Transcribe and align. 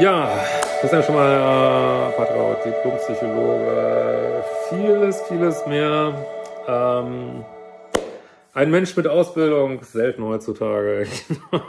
Ja, 0.00 0.34
das 0.80 0.84
ist 0.84 0.92
ja 0.92 1.02
schon 1.02 1.14
mal 1.14 1.28
äh, 1.28 2.16
Patraut, 2.16 2.64
Diplompsychologe, 2.64 4.42
vieles, 4.70 5.20
vieles 5.28 5.66
mehr. 5.66 6.26
Ähm, 6.66 7.44
ein 8.54 8.70
Mensch 8.70 8.96
mit 8.96 9.06
Ausbildung, 9.06 9.82
selten 9.82 10.24
heutzutage 10.24 11.06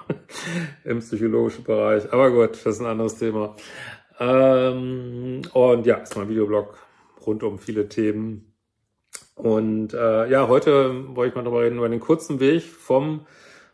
im 0.86 1.00
psychologischen 1.00 1.66
Bereich. 1.66 2.04
Aber 2.14 2.32
gut, 2.32 2.52
das 2.52 2.76
ist 2.76 2.80
ein 2.80 2.86
anderes 2.86 3.18
Thema. 3.18 3.58
Ähm, 4.18 5.42
und 5.52 5.86
ja, 5.86 5.98
ist 5.98 6.16
mein 6.16 6.30
Videoblog 6.30 6.78
rund 7.26 7.44
um 7.44 7.60
viele 7.60 7.90
Themen. 7.90 8.54
Und 9.36 9.94
äh, 9.94 10.30
ja, 10.30 10.48
heute 10.48 11.16
wollte 11.18 11.32
ich 11.32 11.36
mal 11.36 11.44
darüber 11.44 11.64
reden, 11.64 11.80
über 11.80 11.90
den 11.90 12.00
kurzen 12.00 12.40
Weg 12.40 12.64
vom 12.64 13.26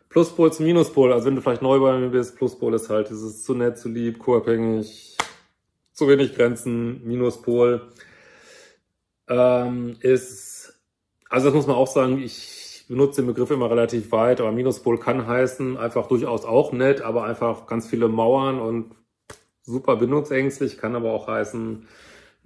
Pluspol 0.08 0.52
zum 0.52 0.66
Minuspol. 0.66 1.12
Also 1.12 1.26
wenn 1.26 1.36
du 1.36 1.42
vielleicht 1.42 1.62
neu 1.62 1.80
bei 1.80 1.98
mir 1.98 2.08
bist, 2.08 2.36
Pluspol 2.36 2.74
ist 2.74 2.88
halt 2.88 3.10
dieses 3.10 3.44
zu 3.44 3.54
nett, 3.54 3.78
zu 3.78 3.88
lieb, 3.88 4.18
co-abhängig, 4.18 5.16
zu 5.92 6.08
wenig 6.08 6.34
Grenzen, 6.34 7.04
Minuspol 7.06 7.92
ähm, 9.28 9.96
ist, 10.00 10.80
also 11.28 11.46
das 11.46 11.54
muss 11.54 11.66
man 11.66 11.76
auch 11.76 11.86
sagen, 11.86 12.18
ich 12.18 12.86
benutze 12.88 13.20
den 13.20 13.26
Begriff 13.26 13.50
immer 13.50 13.70
relativ 13.70 14.12
weit, 14.12 14.40
aber 14.40 14.52
Minuspol 14.52 14.98
kann 14.98 15.26
heißen, 15.26 15.76
einfach 15.76 16.08
durchaus 16.08 16.44
auch 16.44 16.72
nett, 16.72 17.02
aber 17.02 17.24
einfach 17.24 17.66
ganz 17.66 17.86
viele 17.86 18.08
Mauern 18.08 18.60
und 18.60 18.94
super 19.62 19.96
bindungsängstlich, 19.96 20.78
kann 20.78 20.96
aber 20.96 21.12
auch 21.12 21.28
heißen, 21.28 21.86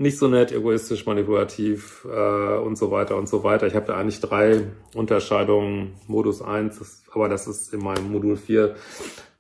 nicht 0.03 0.19
so 0.19 0.27
nett, 0.27 0.53
egoistisch, 0.53 1.07
manipulativ 1.07 2.07
äh, 2.11 2.59
und 2.59 2.77
so 2.77 2.91
weiter 2.91 3.17
und 3.17 3.29
so 3.29 3.45
weiter. 3.45 3.67
Ich 3.69 3.75
habe 3.75 3.87
da 3.87 3.97
eigentlich 3.97 4.21
drei 4.21 4.65
Unterscheidungen. 4.95 5.95
Modus 6.09 6.43
1, 6.43 6.79
das, 6.79 7.05
aber 7.13 7.29
das 7.29 7.47
ist 7.47 7.73
in 7.73 7.81
meinem 7.81 8.11
Modul 8.11 8.37
4. 8.37 8.75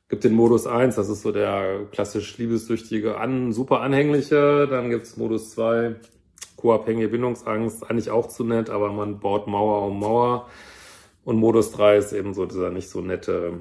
Gibt 0.08 0.24
den 0.24 0.34
Modus 0.34 0.66
1, 0.66 0.94
das 0.94 1.08
ist 1.08 1.22
so 1.22 1.32
der 1.32 1.86
klassisch 1.91 2.38
liebessüchtige, 2.38 3.19
an, 3.19 3.52
super 3.52 3.80
anhängliche. 3.80 4.69
Dann 4.69 4.88
gibt's 4.88 5.16
Modus 5.16 5.50
2, 5.50 5.96
co-abhängige 6.56 7.08
Bindungsangst, 7.08 7.91
eigentlich 7.91 8.10
auch 8.10 8.28
zu 8.28 8.44
nett, 8.44 8.70
aber 8.70 8.92
man 8.92 9.19
baut 9.19 9.48
Mauer 9.48 9.86
um 9.86 9.98
Mauer. 9.98 10.48
Und 11.24 11.36
Modus 11.36 11.72
3 11.72 11.97
ist 11.97 12.12
eben 12.12 12.34
so 12.34 12.47
dieser 12.47 12.70
nicht 12.70 12.88
so 12.88 13.00
nette, 13.00 13.54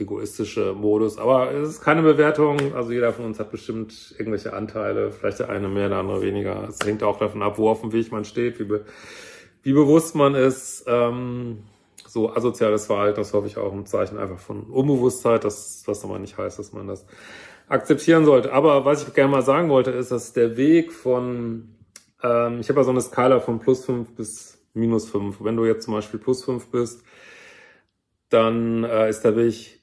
egoistische 0.00 0.74
Modus. 0.74 1.18
Aber 1.18 1.52
es 1.52 1.68
ist 1.68 1.80
keine 1.82 2.02
Bewertung. 2.02 2.74
Also 2.74 2.92
jeder 2.92 3.12
von 3.12 3.24
uns 3.24 3.38
hat 3.38 3.50
bestimmt 3.50 4.14
irgendwelche 4.18 4.52
Anteile. 4.52 5.10
Vielleicht 5.10 5.40
der 5.40 5.48
eine 5.50 5.68
mehr, 5.68 5.88
der 5.88 5.98
andere 5.98 6.22
weniger. 6.22 6.68
Es 6.68 6.84
hängt 6.84 7.02
auch 7.02 7.18
davon 7.18 7.42
ab, 7.42 7.58
wo 7.58 7.68
auf 7.68 7.80
dem 7.80 7.92
Weg 7.92 8.12
man 8.12 8.24
steht, 8.24 8.58
wie, 8.58 8.64
be 8.64 8.84
wie 9.62 9.72
bewusst 9.72 10.14
man 10.14 10.34
ist. 10.34 10.84
Ähm, 10.86 11.58
so 12.14 12.32
asoziales 12.32 12.86
Verhalten, 12.86 13.16
das 13.16 13.34
hoffe 13.34 13.48
ich 13.48 13.58
auch 13.58 13.72
ein 13.72 13.86
Zeichen 13.86 14.18
einfach 14.18 14.38
von 14.38 14.62
Unbewusstheit, 14.70 15.42
das, 15.42 15.82
was 15.86 16.04
aber 16.04 16.20
nicht 16.20 16.38
heißt, 16.38 16.60
dass 16.60 16.72
man 16.72 16.86
das 16.86 17.04
akzeptieren 17.68 18.24
sollte. 18.24 18.52
Aber 18.52 18.84
was 18.84 19.06
ich 19.06 19.12
gerne 19.14 19.32
mal 19.32 19.42
sagen 19.42 19.68
wollte, 19.68 19.90
ist, 19.90 20.12
dass 20.12 20.32
der 20.32 20.56
Weg 20.56 20.92
von, 20.92 21.74
ähm, 22.22 22.60
ich 22.60 22.68
habe 22.68 22.80
ja 22.80 22.84
so 22.84 22.90
eine 22.90 23.00
Skala 23.00 23.40
von 23.40 23.58
plus 23.58 23.84
fünf 23.84 24.14
bis 24.14 24.64
minus 24.74 25.08
fünf. 25.10 25.38
Wenn 25.40 25.56
du 25.56 25.64
jetzt 25.64 25.84
zum 25.84 25.94
Beispiel 25.94 26.20
plus 26.20 26.44
fünf 26.44 26.68
bist, 26.68 27.02
dann 28.28 28.84
äh, 28.84 29.08
ist 29.08 29.22
der 29.22 29.36
Weg 29.36 29.82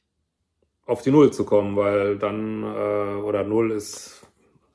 auf 0.86 1.02
die 1.02 1.12
Null 1.12 1.32
zu 1.32 1.46
kommen, 1.46 1.76
weil 1.76 2.18
dann, 2.18 2.64
äh, 2.64 3.22
oder 3.22 3.44
Null 3.44 3.72
ist 3.72 4.22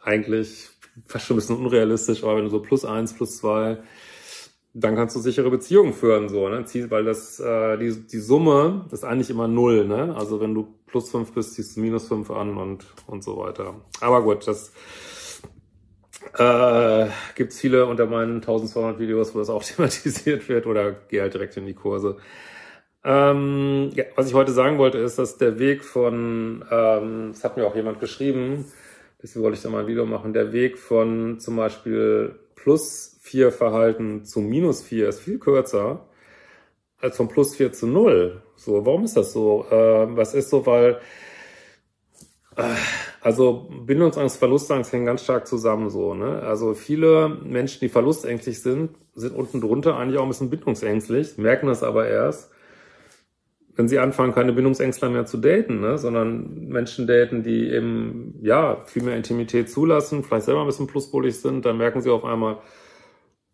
eigentlich 0.00 0.70
fast 1.06 1.26
schon 1.26 1.34
ein 1.34 1.40
bisschen 1.40 1.56
unrealistisch, 1.56 2.22
aber 2.22 2.36
wenn 2.36 2.44
du 2.44 2.50
so 2.50 2.60
plus 2.60 2.84
eins, 2.84 3.12
plus 3.12 3.38
zwei, 3.38 3.78
dann 4.72 4.94
kannst 4.94 5.16
du 5.16 5.20
sichere 5.20 5.50
Beziehungen 5.50 5.94
führen, 5.94 6.28
so, 6.28 6.48
ne? 6.48 6.64
Weil 6.90 7.04
das, 7.04 7.40
äh, 7.40 7.78
die, 7.78 8.06
die 8.06 8.18
Summe 8.18 8.84
ist 8.92 9.04
eigentlich 9.04 9.30
immer 9.30 9.48
null, 9.48 9.86
ne? 9.86 10.14
Also 10.16 10.40
wenn 10.40 10.54
du 10.54 10.68
plus 10.86 11.10
fünf 11.10 11.32
bist, 11.32 11.54
ziehst 11.54 11.76
du 11.76 11.80
minus 11.80 12.08
fünf 12.08 12.30
an 12.30 12.56
und, 12.58 12.86
und 13.06 13.24
so 13.24 13.38
weiter. 13.38 13.74
Aber 14.00 14.22
gut, 14.22 14.46
das 14.46 14.72
äh, 16.36 17.06
gibt 17.34 17.54
viele 17.54 17.86
unter 17.86 18.06
meinen 18.06 18.36
1200 18.36 18.98
Videos, 18.98 19.34
wo 19.34 19.38
das 19.38 19.50
auch 19.50 19.64
thematisiert 19.64 20.48
wird 20.48 20.66
oder 20.66 20.92
geh 20.92 21.20
halt 21.20 21.34
direkt 21.34 21.56
in 21.56 21.66
die 21.66 21.74
Kurse. 21.74 22.18
Ähm, 23.08 23.92
ja, 23.94 24.02
was 24.16 24.26
ich 24.26 24.34
heute 24.34 24.50
sagen 24.50 24.78
wollte, 24.78 24.98
ist, 24.98 25.16
dass 25.16 25.38
der 25.38 25.60
Weg 25.60 25.84
von, 25.84 26.64
ähm, 26.72 27.30
das 27.32 27.44
hat 27.44 27.56
mir 27.56 27.64
auch 27.64 27.76
jemand 27.76 28.00
geschrieben, 28.00 28.64
deswegen 29.22 29.44
wollte 29.44 29.56
ich 29.56 29.62
da 29.62 29.70
mal 29.70 29.82
ein 29.82 29.86
Video 29.86 30.06
machen, 30.06 30.32
der 30.32 30.52
Weg 30.52 30.76
von 30.76 31.38
zum 31.38 31.54
Beispiel 31.54 32.34
plus 32.56 33.16
vier 33.20 33.52
Verhalten 33.52 34.24
zu 34.24 34.40
minus 34.40 34.82
vier 34.82 35.08
ist 35.08 35.20
viel 35.20 35.38
kürzer 35.38 36.04
als 37.00 37.16
von 37.16 37.28
plus 37.28 37.54
vier 37.54 37.72
zu 37.72 37.86
null. 37.86 38.42
So, 38.56 38.84
warum 38.84 39.04
ist 39.04 39.16
das 39.16 39.32
so? 39.32 39.66
Äh, 39.70 40.16
was 40.16 40.34
ist 40.34 40.50
so, 40.50 40.66
weil 40.66 40.98
äh, 42.56 42.62
also 43.20 43.68
Bindungsangst, 43.86 44.36
Verlustangst 44.36 44.92
hängen 44.92 45.06
ganz 45.06 45.22
stark 45.22 45.46
zusammen 45.46 45.90
so. 45.90 46.14
Ne? 46.14 46.42
Also 46.42 46.74
viele 46.74 47.28
Menschen, 47.28 47.80
die 47.80 47.88
verlustängstlich 47.88 48.60
sind, 48.62 48.96
sind 49.14 49.36
unten 49.36 49.60
drunter 49.60 49.96
eigentlich 49.96 50.18
auch 50.18 50.24
ein 50.24 50.28
bisschen 50.28 50.50
bindungsängstlich, 50.50 51.38
merken 51.38 51.68
das 51.68 51.84
aber 51.84 52.08
erst, 52.08 52.50
wenn 53.76 53.88
sie 53.88 53.98
anfangen, 53.98 54.34
keine 54.34 54.54
Bindungsängstler 54.54 55.10
mehr 55.10 55.26
zu 55.26 55.36
daten, 55.36 55.80
ne? 55.80 55.98
sondern 55.98 56.66
Menschen 56.68 57.06
daten, 57.06 57.42
die 57.42 57.70
eben 57.70 58.38
ja 58.42 58.80
viel 58.86 59.02
mehr 59.02 59.16
Intimität 59.16 59.70
zulassen, 59.70 60.24
vielleicht 60.24 60.46
selber 60.46 60.62
ein 60.62 60.66
bisschen 60.66 60.86
pluspolig 60.86 61.38
sind, 61.38 61.66
dann 61.66 61.76
merken 61.76 62.00
sie 62.00 62.10
auf 62.10 62.24
einmal, 62.24 62.58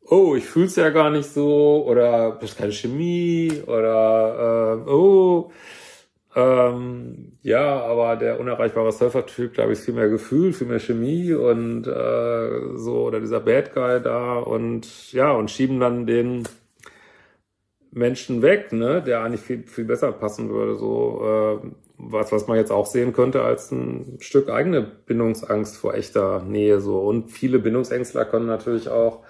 oh, 0.05 0.35
ich 0.37 0.45
fühl's 0.45 0.77
ja 0.77 0.91
gar 0.91 1.11
nicht 1.11 1.29
so, 1.29 1.85
oder 1.87 2.39
das 2.41 2.51
ist 2.51 2.59
keine 2.59 2.73
Chemie, 2.73 3.63
oder 3.67 4.85
äh, 4.87 4.91
oh, 4.91 5.51
ähm, 6.35 7.39
ja, 7.43 7.81
aber 7.83 8.17
der 8.17 8.41
unerreichbare 8.41 8.93
Surfer-Typ, 8.93 9.55
da 9.55 9.63
habe 9.63 9.73
ich 9.75 9.81
viel 9.81 9.95
mehr 9.95 10.09
Gefühl, 10.09 10.53
viel 10.53 10.67
mehr 10.67 10.79
Chemie 10.79 11.33
und 11.35 11.87
äh, 11.87 12.77
so, 12.77 13.03
oder 13.07 13.21
dieser 13.21 13.41
Bad 13.41 13.75
Guy 13.75 14.01
da 14.01 14.39
und 14.39 15.13
ja, 15.13 15.33
und 15.33 15.51
schieben 15.51 15.81
dann 15.81 16.07
den 16.07 16.45
Menschen 17.93 18.41
weg, 18.41 18.73
ne, 18.73 19.03
der 19.03 19.23
eigentlich 19.23 19.43
viel, 19.43 19.65
viel 19.65 19.85
besser 19.85 20.13
passen 20.13 20.49
würde, 20.49 20.75
so 20.77 21.61
äh, 21.63 21.69
was, 21.99 22.33
was 22.33 22.47
man 22.49 22.57
jetzt 22.57 22.73
auch 22.73 22.87
sehen 22.87 23.13
könnte 23.13 23.43
als 23.43 23.71
ein 23.71 24.17
Stück 24.21 24.49
eigene 24.49 24.83
Bindungsangst 24.83 25.77
vor 25.77 25.95
echter 25.95 26.43
Nähe 26.43 26.81
so. 26.81 27.01
Und 27.01 27.31
viele 27.31 27.59
Bindungsängstler 27.59 28.25
können 28.25 28.47
natürlich 28.47 28.89
auch 28.89 29.21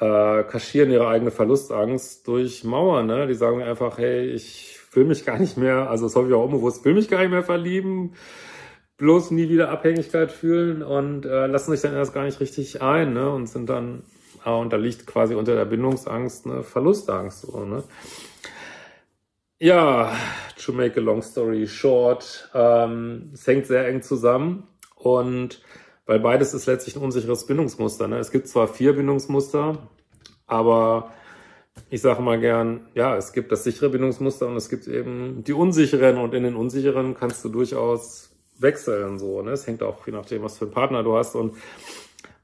äh, 0.00 0.44
kaschieren 0.44 0.90
ihre 0.90 1.08
eigene 1.08 1.30
Verlustangst 1.30 2.26
durch 2.28 2.64
Mauern, 2.64 3.06
ne? 3.06 3.26
Die 3.26 3.34
sagen 3.34 3.62
einfach, 3.62 3.98
hey, 3.98 4.26
ich 4.30 4.78
will 4.92 5.04
mich 5.04 5.26
gar 5.26 5.38
nicht 5.38 5.56
mehr, 5.56 5.90
also 5.90 6.06
das 6.06 6.14
hoffe 6.14 6.28
ich 6.28 6.34
auch 6.34 6.44
unbewusst, 6.44 6.84
will 6.84 6.94
mich 6.94 7.08
gar 7.08 7.20
nicht 7.20 7.30
mehr 7.30 7.42
verlieben, 7.42 8.14
bloß 8.98 9.32
nie 9.32 9.48
wieder 9.48 9.70
Abhängigkeit 9.70 10.32
fühlen 10.32 10.82
und 10.82 11.26
äh, 11.26 11.46
lassen 11.46 11.72
sich 11.72 11.80
dann 11.80 11.94
erst 11.94 12.14
gar 12.14 12.24
nicht 12.24 12.40
richtig 12.40 12.82
ein, 12.82 13.14
ne? 13.14 13.30
Und 13.30 13.48
sind 13.48 13.68
dann 13.68 14.04
und 14.54 14.72
da 14.72 14.76
liegt 14.76 15.06
quasi 15.06 15.34
unter 15.34 15.54
der 15.54 15.64
Bindungsangst 15.64 16.46
eine 16.46 16.62
Verlustangst. 16.62 17.42
So, 17.42 17.64
ne? 17.64 17.82
Ja, 19.58 20.12
to 20.62 20.72
make 20.72 21.00
a 21.00 21.02
long 21.02 21.22
story 21.22 21.66
short, 21.66 22.50
ähm, 22.54 23.30
es 23.32 23.46
hängt 23.46 23.66
sehr 23.66 23.88
eng 23.88 24.02
zusammen 24.02 24.68
und 24.94 25.62
weil 26.04 26.20
beides 26.20 26.54
ist 26.54 26.66
letztlich 26.66 26.96
ein 26.96 27.02
unsicheres 27.02 27.46
Bindungsmuster. 27.46 28.06
Ne? 28.06 28.18
Es 28.18 28.30
gibt 28.30 28.48
zwar 28.48 28.68
vier 28.68 28.94
Bindungsmuster, 28.94 29.78
aber 30.46 31.12
ich 31.90 32.00
sage 32.00 32.22
mal 32.22 32.38
gern, 32.38 32.86
ja, 32.94 33.16
es 33.16 33.32
gibt 33.32 33.50
das 33.50 33.64
sichere 33.64 33.90
Bindungsmuster 33.90 34.46
und 34.46 34.56
es 34.56 34.68
gibt 34.68 34.86
eben 34.86 35.42
die 35.44 35.52
unsicheren 35.52 36.18
und 36.18 36.34
in 36.34 36.44
den 36.44 36.54
unsicheren 36.54 37.14
kannst 37.14 37.44
du 37.44 37.48
durchaus 37.48 38.30
wechseln. 38.58 39.18
So, 39.18 39.42
ne? 39.42 39.52
Es 39.52 39.66
hängt 39.66 39.82
auch 39.82 40.06
je 40.06 40.12
nachdem, 40.12 40.42
was 40.42 40.58
für 40.58 40.66
einen 40.66 40.74
Partner 40.74 41.02
du 41.02 41.16
hast 41.16 41.34
und 41.34 41.54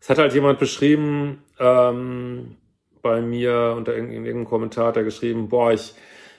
es 0.03 0.11
hat 0.11 0.19
halt 0.19 0.35
jemand 0.35 0.59
beschrieben, 0.59 1.45
ähm, 1.61 2.57
bei 3.03 3.23
mir 3.23 3.75
unter 3.77 3.95
in, 3.95 4.07
in 4.07 4.27
irgendeinem 4.27 4.47
Kommentar 4.47 4.89
hat 4.89 4.97
er 4.97 5.05
geschrieben, 5.05 5.49
boah, 5.49 5.73
ich 5.73 5.95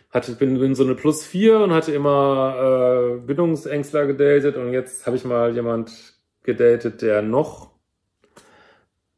hatte, 0.09 0.33
bin, 0.33 0.59
bin 0.59 0.75
so 0.75 0.83
eine 0.83 0.95
Plus 0.95 1.23
4 1.23 1.59
und 1.59 1.73
hatte 1.73 1.93
immer 1.93 3.15
äh, 3.15 3.25
Bindungsängstler 3.25 4.05
gedatet 4.05 4.57
und 4.57 4.73
jetzt 4.73 5.05
habe 5.05 5.15
ich 5.15 5.23
mal 5.23 5.55
jemand 5.55 5.93
gedatet, 6.43 7.01
der 7.01 7.21
noch 7.21 7.71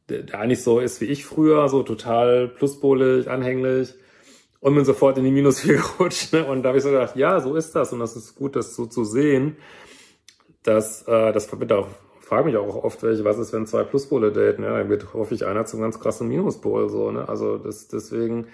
der 0.08 0.32
eigentlich 0.38 0.62
so 0.62 0.78
ist 0.78 1.00
wie 1.00 1.06
ich 1.06 1.26
früher, 1.26 1.68
so 1.68 1.82
total 1.82 2.46
pluspolig, 2.46 3.28
anhänglich 3.28 3.94
und 4.60 4.76
bin 4.76 4.84
sofort 4.84 5.18
in 5.18 5.24
die 5.24 5.32
Minus 5.32 5.58
4 5.58 5.74
gerutscht. 5.98 6.32
Ne? 6.32 6.46
Und 6.46 6.62
da 6.62 6.68
habe 6.68 6.78
ich 6.78 6.84
so 6.84 6.90
gedacht, 6.90 7.16
ja, 7.16 7.40
so 7.40 7.56
ist 7.56 7.74
das 7.74 7.92
und 7.92 7.98
das 7.98 8.14
ist 8.14 8.36
gut, 8.36 8.54
das 8.54 8.76
so 8.76 8.86
zu 8.86 9.02
sehen. 9.02 9.56
Dass, 10.62 11.02
äh, 11.08 11.32
das 11.32 11.52
auch, 11.52 11.88
frage 12.26 12.46
mich 12.46 12.56
auch 12.56 12.82
oft, 12.82 13.04
welche, 13.04 13.24
was 13.24 13.38
ist, 13.38 13.52
wenn 13.52 13.66
zwei 13.66 13.84
Pluspole 13.84 14.32
daten? 14.32 14.64
Ja, 14.64 14.76
dann 14.76 14.88
wird 14.88 15.14
häufig 15.14 15.46
einer 15.46 15.64
zum 15.64 15.80
ganz 15.80 16.00
krassen 16.00 16.26
Minuspol. 16.26 16.88
So, 16.88 17.12
ne? 17.12 17.28
Also 17.28 17.56
das, 17.56 17.86
deswegen 17.86 18.48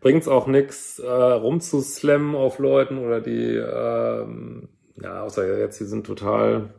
bringt 0.00 0.22
es 0.22 0.28
auch 0.28 0.46
nichts, 0.46 1.00
äh, 1.00 1.10
rumzuslammen 1.10 2.36
auf 2.36 2.60
Leuten 2.60 2.98
oder 2.98 3.20
die, 3.20 3.56
ähm, 3.56 4.68
ja, 5.02 5.24
außer 5.24 5.58
jetzt, 5.58 5.80
die 5.80 5.86
sind 5.86 6.06
total 6.06 6.74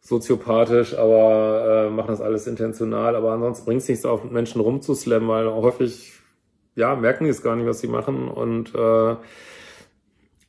soziopathisch, 0.00 0.96
aber 0.96 1.88
äh, 1.88 1.90
machen 1.90 2.08
das 2.08 2.22
alles 2.22 2.46
intentional. 2.46 3.14
Aber 3.14 3.32
ansonsten 3.32 3.66
bringt 3.66 3.82
es 3.82 3.88
nichts, 3.88 4.06
auf 4.06 4.24
Menschen 4.24 4.62
rumzuslammen, 4.62 5.28
weil 5.28 5.46
häufig 5.46 6.14
ja, 6.74 6.96
merken 6.96 7.24
die 7.24 7.30
es 7.30 7.42
gar 7.42 7.54
nicht, 7.54 7.66
was 7.66 7.80
sie 7.80 7.88
machen. 7.88 8.28
Und 8.28 8.74
äh, 8.74 9.16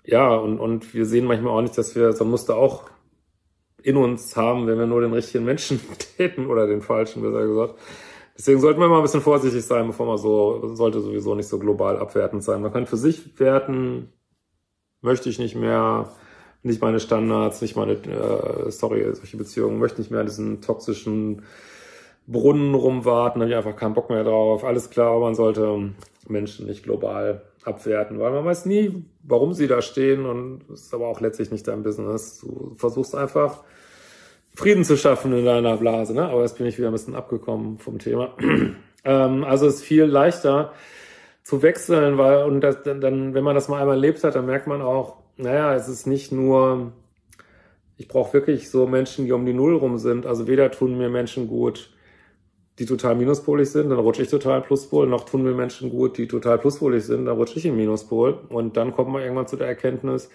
ja, 0.05 0.33
und, 0.35 0.57
und 0.57 0.93
wir 0.93 1.05
sehen 1.05 1.25
manchmal 1.25 1.51
auch 1.51 1.61
nicht, 1.61 1.77
dass 1.77 1.97
wir 1.97 2.13
so 2.13 2.23
Muster 2.23 2.55
auch 2.55 2.89
in 3.83 3.97
uns 3.97 4.35
haben, 4.35 4.67
wenn 4.67 4.77
wir 4.77 4.85
nur 4.85 5.01
den 5.01 5.13
richtigen 5.13 5.45
Menschen 5.45 5.79
täten 6.17 6.47
oder 6.47 6.67
den 6.67 6.81
falschen, 6.81 7.21
besser 7.21 7.45
gesagt. 7.45 7.75
Deswegen 8.37 8.61
sollten 8.61 8.79
wir 8.79 8.87
mal 8.87 8.97
ein 8.97 9.01
bisschen 9.01 9.21
vorsichtig 9.21 9.65
sein, 9.65 9.87
bevor 9.87 10.05
man 10.05 10.17
so, 10.17 10.73
sollte 10.75 11.01
sowieso 11.01 11.35
nicht 11.35 11.49
so 11.49 11.59
global 11.59 11.97
abwertend 11.97 12.41
sein. 12.41 12.61
Man 12.61 12.71
kann 12.71 12.85
für 12.85 12.95
sich 12.95 13.37
werten, 13.37 14.13
möchte 15.01 15.29
ich 15.29 15.39
nicht 15.39 15.55
mehr, 15.55 16.09
nicht 16.63 16.81
meine 16.81 17.01
Standards, 17.01 17.61
nicht 17.61 17.75
meine, 17.75 17.93
äh, 17.93 18.71
sorry, 18.71 19.03
solche 19.13 19.35
Beziehungen, 19.35 19.77
möchte 19.77 19.99
nicht 19.99 20.11
mehr 20.11 20.23
diesen 20.23 20.61
toxischen 20.61 21.41
Brunnen 22.27 22.75
rumwarten, 22.75 23.41
habe 23.41 23.51
ich 23.51 23.57
einfach 23.57 23.75
keinen 23.75 23.93
Bock 23.93 24.09
mehr 24.09 24.23
drauf. 24.23 24.63
Alles 24.63 24.89
klar, 24.89 25.19
man 25.19 25.35
sollte 25.35 25.91
Menschen 26.27 26.67
nicht 26.67 26.83
global 26.83 27.41
abwerten, 27.69 28.19
weil 28.19 28.31
man 28.31 28.43
weiß 28.43 28.65
nie, 28.65 29.05
warum 29.23 29.53
sie 29.53 29.67
da 29.67 29.81
stehen 29.81 30.25
und 30.25 30.61
es 30.73 30.81
ist 30.81 30.93
aber 30.93 31.07
auch 31.07 31.21
letztlich 31.21 31.51
nicht 31.51 31.67
dein 31.67 31.83
Business. 31.83 32.39
Du 32.39 32.73
versuchst 32.75 33.15
einfach 33.15 33.63
Frieden 34.55 34.83
zu 34.83 34.97
schaffen 34.97 35.31
in 35.31 35.45
deiner 35.45 35.77
Blase, 35.77 36.13
ne? 36.13 36.27
Aber 36.27 36.41
jetzt 36.41 36.57
bin 36.57 36.67
ich 36.67 36.77
wieder 36.77 36.89
ein 36.89 36.93
bisschen 36.93 37.15
abgekommen 37.15 37.77
vom 37.77 37.99
Thema. 37.99 38.35
ähm, 39.05 39.43
also 39.43 39.67
es 39.67 39.75
ist 39.75 39.83
viel 39.83 40.03
leichter 40.03 40.73
zu 41.43 41.61
wechseln, 41.61 42.17
weil 42.17 42.43
und 42.43 42.61
das, 42.61 42.83
dann, 42.83 43.33
wenn 43.33 43.43
man 43.43 43.55
das 43.55 43.69
mal 43.69 43.79
einmal 43.79 43.95
erlebt 43.95 44.23
hat, 44.23 44.35
dann 44.35 44.45
merkt 44.45 44.67
man 44.67 44.81
auch, 44.81 45.17
naja, 45.37 45.73
es 45.73 45.87
ist 45.87 46.05
nicht 46.05 46.31
nur, 46.31 46.91
ich 47.97 48.07
brauche 48.07 48.33
wirklich 48.33 48.69
so 48.69 48.85
Menschen, 48.85 49.25
die 49.25 49.31
um 49.31 49.45
die 49.45 49.53
Null 49.53 49.75
rum 49.75 49.97
sind. 49.97 50.25
Also 50.25 50.47
weder 50.47 50.71
tun 50.71 50.97
mir 50.97 51.09
Menschen 51.09 51.47
gut, 51.47 51.91
die 52.79 52.85
total 52.85 53.15
minuspolig 53.15 53.69
sind, 53.69 53.89
dann 53.89 53.99
rutsche 53.99 54.23
ich 54.23 54.29
total 54.29 54.61
Pluspol. 54.61 55.05
Noch 55.07 55.25
tun 55.25 55.43
mir 55.43 55.53
Menschen 55.53 55.89
gut, 55.89 56.17
die 56.17 56.27
total 56.27 56.57
pluspolig 56.57 57.03
sind, 57.03 57.25
dann 57.25 57.35
rutsche 57.35 57.59
ich 57.59 57.65
in 57.65 57.75
Minuspol. 57.75 58.39
Und 58.49 58.77
dann 58.77 58.93
kommt 58.93 59.11
man 59.11 59.21
irgendwann 59.21 59.47
zu 59.47 59.57
der 59.57 59.67
Erkenntnis, 59.67 60.29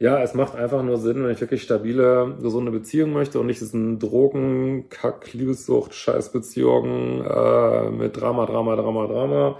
ja, 0.00 0.22
es 0.22 0.32
macht 0.32 0.54
einfach 0.54 0.82
nur 0.82 0.96
Sinn, 0.96 1.22
wenn 1.22 1.30
ich 1.30 1.42
wirklich 1.42 1.62
stabile, 1.62 2.34
gesunde 2.40 2.72
Beziehungen 2.72 3.12
möchte 3.12 3.38
und 3.38 3.46
nicht 3.46 3.60
diesen 3.60 3.98
Drogen, 3.98 4.88
Kack, 4.88 5.34
Liebessucht, 5.34 5.94
Scheißbeziehungen 5.94 7.22
äh, 7.22 7.90
mit 7.90 8.18
Drama, 8.18 8.46
Drama, 8.46 8.76
Drama, 8.76 9.06
Drama 9.06 9.58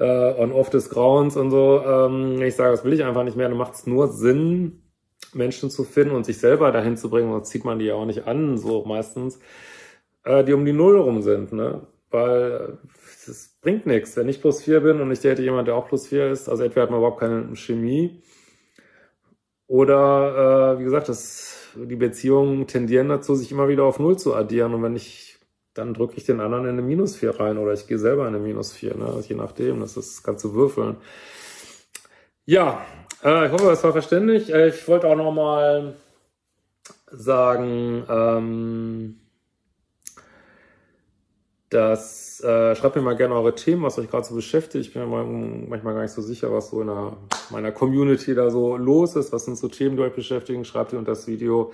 äh, 0.00 0.34
und 0.34 0.50
oft 0.50 0.74
des 0.74 0.90
Grauens 0.90 1.36
und 1.36 1.52
so. 1.52 1.80
Ähm, 1.86 2.42
ich 2.42 2.56
sage, 2.56 2.72
das 2.72 2.84
will 2.84 2.92
ich 2.92 3.04
einfach 3.04 3.22
nicht 3.22 3.36
mehr. 3.36 3.48
Dann 3.48 3.56
macht 3.56 3.74
es 3.74 3.86
nur 3.86 4.08
Sinn, 4.08 4.82
Menschen 5.32 5.70
zu 5.70 5.84
finden 5.84 6.16
und 6.16 6.26
sich 6.26 6.38
selber 6.38 6.72
dahin 6.72 6.96
zu 6.96 7.08
bringen, 7.08 7.30
sonst 7.30 7.50
zieht 7.50 7.64
man 7.64 7.78
die 7.78 7.86
ja 7.86 7.94
auch 7.94 8.06
nicht 8.06 8.26
an, 8.26 8.58
so 8.58 8.84
meistens 8.84 9.38
äh, 10.26 10.44
die 10.44 10.52
um 10.52 10.64
die 10.64 10.72
Null 10.72 10.98
rum 10.98 11.22
sind, 11.22 11.52
ne? 11.52 11.86
Weil 12.10 12.78
es 13.26 13.56
bringt 13.62 13.86
nichts, 13.86 14.16
wenn 14.16 14.28
ich 14.28 14.40
plus 14.40 14.62
vier 14.62 14.80
bin 14.80 15.00
und 15.00 15.10
ich 15.10 15.20
date 15.20 15.38
jemand, 15.38 15.68
der 15.68 15.74
auch 15.74 15.88
plus 15.88 16.08
vier 16.08 16.30
ist. 16.30 16.48
Also 16.48 16.62
entweder 16.62 16.82
hat 16.82 16.90
man 16.90 17.00
überhaupt 17.00 17.20
keine 17.20 17.54
Chemie 17.56 18.22
oder, 19.66 20.74
äh, 20.74 20.78
wie 20.78 20.84
gesagt, 20.84 21.08
das, 21.08 21.72
die 21.74 21.96
Beziehungen 21.96 22.66
tendieren 22.66 23.08
dazu, 23.08 23.34
sich 23.34 23.50
immer 23.50 23.68
wieder 23.68 23.84
auf 23.84 23.98
Null 23.98 24.18
zu 24.18 24.34
addieren. 24.34 24.74
Und 24.74 24.82
wenn 24.82 24.96
ich, 24.96 25.38
dann 25.74 25.94
drücke 25.94 26.16
ich 26.16 26.24
den 26.24 26.40
anderen 26.40 26.64
in 26.64 26.70
eine 26.70 26.82
Minus 26.82 27.16
vier 27.16 27.38
rein 27.38 27.58
oder 27.58 27.72
ich 27.72 27.86
gehe 27.86 27.98
selber 27.98 28.22
in 28.28 28.34
eine 28.34 28.38
Minus 28.44 28.72
vier, 28.72 28.96
ne? 28.96 29.22
je 29.26 29.34
nachdem. 29.36 29.80
Das 29.80 29.96
ist 29.96 30.16
das 30.16 30.22
ganze 30.22 30.54
Würfeln. 30.54 30.96
Ja, 32.44 32.84
äh, 33.24 33.46
ich 33.46 33.52
hoffe, 33.52 33.70
es 33.70 33.82
war 33.82 33.92
verständlich. 33.92 34.52
Äh, 34.52 34.68
ich 34.68 34.86
wollte 34.86 35.08
auch 35.08 35.16
noch 35.16 35.32
mal 35.32 35.94
sagen, 37.10 38.04
ähm, 38.08 39.20
das 41.70 42.40
äh, 42.40 42.76
schreibt 42.76 42.96
mir 42.96 43.02
mal 43.02 43.16
gerne 43.16 43.34
eure 43.34 43.54
Themen, 43.54 43.82
was 43.82 43.98
euch 43.98 44.08
gerade 44.08 44.26
so 44.26 44.34
beschäftigt. 44.34 44.86
Ich 44.86 44.92
bin 44.92 45.02
ja 45.02 45.08
manchmal 45.08 45.94
gar 45.94 46.02
nicht 46.02 46.12
so 46.12 46.22
sicher, 46.22 46.52
was 46.52 46.70
so 46.70 46.80
in 46.80 46.86
der, 46.86 47.16
meiner 47.50 47.72
Community 47.72 48.34
da 48.34 48.50
so 48.50 48.76
los 48.76 49.16
ist. 49.16 49.32
Was 49.32 49.46
sind 49.46 49.56
so 49.58 49.68
Themen, 49.68 49.96
die 49.96 50.02
euch 50.02 50.14
beschäftigen? 50.14 50.64
Schreibt 50.64 50.92
ihr 50.92 50.98
unter 50.98 51.12
das 51.12 51.26
Video. 51.26 51.72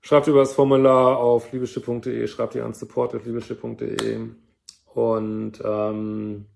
Schreibt 0.00 0.26
über 0.26 0.40
das 0.40 0.54
Formular 0.54 1.18
auf 1.18 1.52
liebeschipp.de, 1.52 2.26
schreibt 2.26 2.56
ihr 2.56 2.64
an 2.64 2.74
support.liebeschipp.de 2.74 4.18
und 4.94 5.52
ähm, 5.64 6.46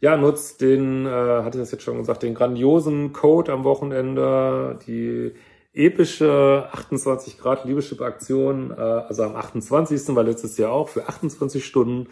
ja, 0.00 0.16
nutzt 0.18 0.60
den, 0.60 1.06
äh, 1.06 1.08
hatte 1.08 1.56
ich 1.56 1.62
das 1.62 1.72
jetzt 1.72 1.84
schon 1.84 1.96
gesagt, 1.96 2.22
den 2.22 2.34
grandiosen 2.34 3.14
Code 3.14 3.50
am 3.52 3.64
Wochenende, 3.64 4.78
die 4.86 5.32
epische 5.76 6.68
28 6.72 7.38
Grad 7.38 7.64
Liebeschip-Aktion, 7.64 8.70
äh, 8.70 8.80
also 8.80 9.22
am 9.22 9.36
28. 9.36 10.16
war 10.16 10.24
letztes 10.24 10.56
Jahr 10.56 10.72
auch 10.72 10.88
für 10.88 11.08
28 11.08 11.64
Stunden 11.64 12.08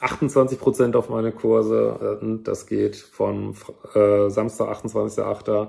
28 0.00 0.58
Prozent 0.58 0.96
auf 0.96 1.08
meine 1.08 1.32
Kurse. 1.32 2.18
Und 2.20 2.44
das 2.44 2.66
geht 2.66 2.96
von 2.96 3.54
äh, 3.94 4.30
Samstag 4.30 4.68
28.8. 4.68 5.68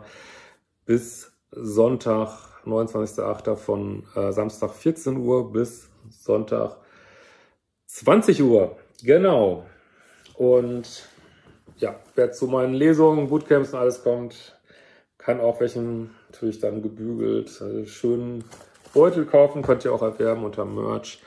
bis 0.86 1.32
Sonntag 1.52 2.30
29.8. 2.66 3.56
von 3.56 4.04
äh, 4.16 4.32
Samstag 4.32 4.74
14 4.74 5.18
Uhr 5.18 5.52
bis 5.52 5.90
Sonntag 6.10 6.78
20 7.88 8.44
Uhr. 8.44 8.78
Genau. 9.04 9.66
Und 10.36 11.10
ja, 11.78 11.96
wer 12.16 12.32
zu 12.32 12.48
meinen 12.48 12.74
Lesungen, 12.74 13.30
Bootcamps 13.30 13.74
und 13.74 13.80
alles 13.80 14.04
kommt, 14.04 14.59
kann 15.30 15.42
auch 15.42 15.60
welchen 15.60 16.10
natürlich 16.32 16.60
dann 16.60 16.82
gebügelt, 16.82 17.62
äh, 17.62 17.86
schönen 17.86 18.44
Beutel 18.96 19.28
kaufen, 19.28 19.62
könnt 19.62 19.86
ihr 19.86 19.94
auch 19.94 20.02
erwerben 20.02 20.44
unter 20.44 20.66
Merch 20.66 21.22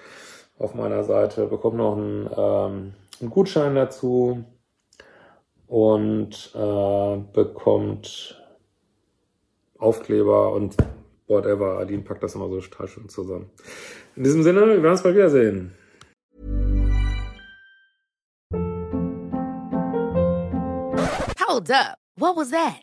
auf 0.58 0.74
meiner 0.74 1.04
Seite. 1.04 1.46
Bekommt 1.46 1.76
noch 1.76 1.96
einen, 1.96 2.28
ähm, 2.36 2.94
einen 3.20 3.30
Gutschein 3.30 3.76
dazu 3.76 4.42
und 5.68 6.50
äh, 6.52 7.16
bekommt 7.32 8.42
Aufkleber 9.78 10.52
und 10.52 10.76
whatever. 11.28 11.78
Adin 11.78 12.02
packt 12.02 12.24
das 12.24 12.34
immer 12.34 12.48
so 12.48 12.60
total 12.60 12.88
schön 12.88 13.08
zusammen. 13.08 13.50
In 14.16 14.24
diesem 14.24 14.42
Sinne, 14.42 14.62
wir 14.62 14.82
werden 14.82 14.90
uns 14.90 15.04
bald 15.04 15.14
wiedersehen. 15.14 15.76
Hold 21.38 21.70
up. 21.70 21.98
What 22.16 22.36
was 22.36 22.50
that? 22.50 22.82